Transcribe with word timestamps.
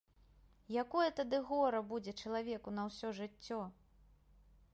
Якое 0.83 1.09
тады 1.19 1.41
гора 1.49 1.83
будзе 1.91 2.11
чалавеку 2.25 2.69
на 2.79 2.83
ўсё 2.89 3.07
жыццё! 3.19 3.61